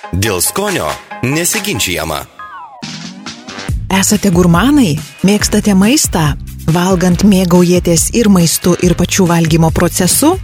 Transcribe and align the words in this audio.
Dėl 0.00 0.38
skonio 0.40 0.86
nesiginčiama. 1.20 2.22
Esate 3.92 4.30
gurmanai? 4.32 4.94
Mėgstate 5.28 5.74
maistą? 5.76 6.38
Valgant 6.72 7.20
mėgaujatės 7.28 8.06
ir 8.16 8.30
maistu, 8.32 8.72
ir 8.80 8.96
pačiu 8.96 9.26
valgymo 9.28 9.68
procesu? 9.76 10.38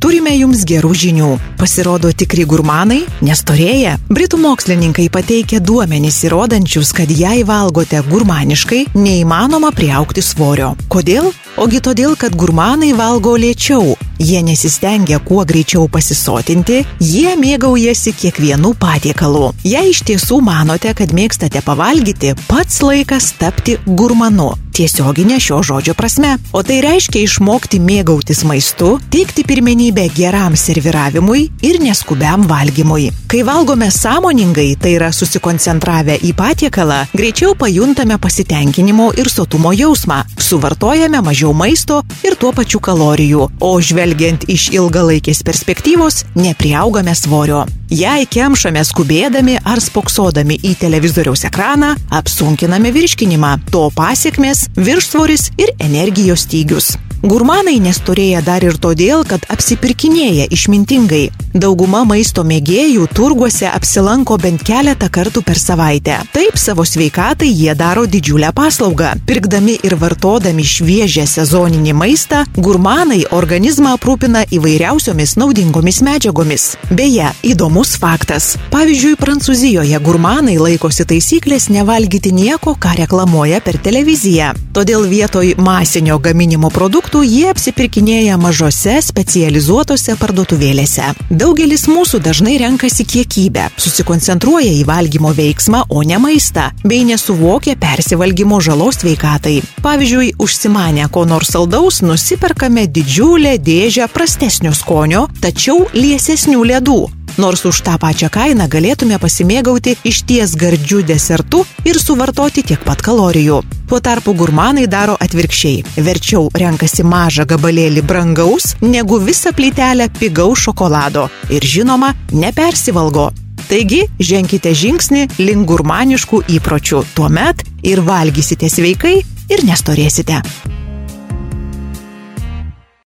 Turime 0.00 0.30
jums 0.32 0.62
gerų 0.64 0.94
žinių. 0.96 1.30
Pasirodo 1.58 2.12
tikri 2.14 2.46
gurmanai 2.48 3.00
nestorėja. 3.26 3.98
Britų 4.08 4.38
mokslininkai 4.40 5.10
pateikia 5.12 5.58
duomenys 5.58 6.22
įrodančius, 6.24 6.94
kad 6.96 7.10
jei 7.10 7.42
valgote 7.44 8.00
gurmaniškai, 8.06 8.84
neįmanoma 8.94 9.74
priaukti 9.74 10.22
svorio. 10.24 10.70
Kodėl? 10.88 11.32
Ogi 11.60 11.76
todėl, 11.84 12.14
kad 12.16 12.32
gurmanai 12.40 12.94
valgo 12.96 13.34
lėčiau. 13.36 13.90
Jie 14.16 14.38
nesistengia 14.40 15.18
kuo 15.20 15.42
greičiau 15.44 15.90
pasisotinti, 15.92 16.78
jie 17.04 17.34
mėgaujasi 17.36 18.14
kiekvienu 18.16 18.72
patiekalu. 18.80 19.50
Jei 19.68 19.92
iš 19.92 20.00
tiesų 20.08 20.40
manote, 20.46 20.94
kad 20.96 21.12
mėgstate 21.12 21.60
pavalgyti, 21.66 22.32
pats 22.48 22.80
laikas 22.80 23.34
tapti 23.36 23.76
gurmanu 23.84 24.54
tiesioginė 24.80 25.36
šio 25.42 25.60
žodžio 25.66 25.94
prasme. 25.98 26.36
O 26.56 26.62
tai 26.64 26.80
reiškia 26.84 27.24
išmokti 27.26 27.80
mėgautis 27.84 28.42
maistu, 28.48 28.94
teikti 29.12 29.44
pirmenybę 29.48 30.06
geram 30.16 30.56
serviravimui 30.56 31.46
ir 31.66 31.80
neskubiam 31.84 32.46
valgymui. 32.48 33.10
Kai 33.30 33.42
valgome 33.46 33.90
sąmoningai, 33.94 34.72
tai 34.80 34.96
yra 34.96 35.10
susikoncentravę 35.14 36.16
į 36.26 36.32
patiekalą, 36.38 37.02
greičiau 37.14 37.54
pajuntame 37.58 38.16
pasitenkinimo 38.22 39.10
ir 39.20 39.30
sotumo 39.30 39.74
jausmą, 39.76 40.22
suvartojame 40.40 41.20
mažiau 41.26 41.52
maisto 41.56 42.00
ir 42.26 42.38
tuo 42.40 42.54
pačiu 42.56 42.80
kalorijų, 42.82 43.50
o 43.60 43.74
žvelgiant 43.78 44.48
iš 44.50 44.70
ilgalaikės 44.74 45.44
perspektyvos, 45.46 46.24
nepriaugame 46.38 47.14
svorio. 47.18 47.66
Jei 47.90 48.22
kemšame 48.30 48.84
skubėdami 48.86 49.56
ar 49.66 49.80
spoksodami 49.82 50.60
į 50.62 50.76
televizoriaus 50.78 51.42
ekraną, 51.48 51.96
apsunkiname 52.20 52.92
virškinimą. 52.94 53.56
To 53.74 53.88
pasiekmes- 53.90 54.68
viršsvoris 54.86 55.50
ir 55.58 55.74
energijos 55.82 56.46
stygius. 56.46 56.92
Gurmanai 57.20 57.76
nestorėja 57.84 58.40
dar 58.40 58.64
ir 58.64 58.78
todėl, 58.80 59.26
kad 59.28 59.42
apsipirkinėja 59.52 60.46
išmintingai. 60.56 61.26
Dauguma 61.52 62.00
maisto 62.08 62.40
mėgėjų 62.46 63.10
turguose 63.12 63.66
apsilanko 63.68 64.38
bent 64.40 64.62
keletą 64.64 65.10
kartų 65.12 65.42
per 65.44 65.58
savaitę. 65.60 66.16
Taip 66.32 66.56
savo 66.56 66.86
sveikatai 66.88 67.50
jie 67.50 67.74
daro 67.76 68.06
didžiulę 68.08 68.54
paslaugą. 68.56 69.10
Pirkdami 69.28 69.74
ir 69.84 69.98
vartodami 70.00 70.64
šviežią 70.64 71.26
sezoninį 71.28 71.92
maistą, 71.98 72.46
gurmanai 72.56 73.26
organizmą 73.36 73.92
aprūpina 73.98 74.46
įvairiausiomis 74.48 75.36
naudingomis 75.42 76.00
medžiagomis. 76.06 76.70
Beje, 76.88 77.28
įdomus 77.44 77.98
faktas. 78.00 78.54
Pavyzdžiui, 78.72 79.18
Prancūzijoje 79.20 80.00
gurmanai 80.00 80.56
laikosi 80.56 81.04
taisyklės 81.04 81.68
nevalgyti 81.68 82.32
nieko, 82.32 82.78
ką 82.80 82.96
reklamuoja 83.02 83.60
per 83.60 83.76
televiziją. 83.76 84.54
Todėl 84.72 85.04
vietoj 85.10 85.56
masinio 85.60 86.16
gaminimo 86.22 86.70
produktų 86.72 87.09
produktų 87.10 87.26
jie 87.26 87.48
apsipirkinėja 87.50 88.36
mažose 88.38 89.00
specializuotose 89.02 90.14
parduotuvėlėse. 90.20 91.08
Daugelis 91.30 91.88
mūsų 91.90 92.20
dažnai 92.22 92.56
renkasi 92.62 93.04
kiekybę, 93.04 93.70
susikoncentruoja 93.76 94.70
į 94.70 94.84
valgymo 94.86 95.32
veiksmą, 95.34 95.86
o 95.90 96.04
ne 96.06 96.18
maistą, 96.22 96.70
bei 96.84 97.02
nesuvokia 97.04 97.74
persivalgymo 97.74 98.60
žalos 98.60 99.02
sveikatai. 99.02 99.58
Pavyzdžiui, 99.82 100.34
užsimanę 100.38 101.10
ko 101.10 101.26
nors 101.26 101.50
saldaus, 101.50 102.02
nusiperkame 102.02 102.86
didžiulę 102.86 103.58
dėžę 103.58 104.06
prastesnio 104.14 104.70
skonio, 104.70 105.26
tačiau 105.42 105.88
liesesnių 105.94 106.62
ledų 106.74 107.00
nors 107.40 107.64
už 107.64 107.80
tą 107.86 107.96
pačią 108.00 108.28
kainą 108.32 108.66
galėtume 108.68 109.16
pasimėgauti 109.22 109.96
išties 110.10 110.52
gardžių 110.60 111.00
desertų 111.08 111.62
ir 111.88 111.98
suvartoti 111.98 112.64
tiek 112.70 112.82
pat 112.84 113.00
kalorijų. 113.06 113.60
Tuo 113.88 114.00
tarpu 114.04 114.34
gurmanai 114.36 114.86
daro 114.90 115.16
atvirkščiai. 115.24 116.02
Verčiau 116.06 116.50
renkasi 116.62 117.06
mažą 117.06 117.46
gabalėlį 117.48 118.04
brangaus, 118.06 118.74
negu 118.84 119.18
visą 119.24 119.54
plytelę 119.56 120.10
pigaus 120.20 120.66
šokolado. 120.66 121.28
Ir 121.50 121.64
žinoma, 121.64 122.12
nepersivalgo. 122.32 123.30
Taigi, 123.70 124.02
ženkite 124.18 124.74
žingsnį 124.74 125.28
link 125.40 125.68
gurmaniškų 125.70 126.44
įpročių. 126.58 127.04
Tuomet 127.16 127.64
ir 127.86 128.04
valgysite 128.04 128.68
sveikai, 128.68 129.16
ir 129.50 129.66
nestorėsite. 129.66 130.42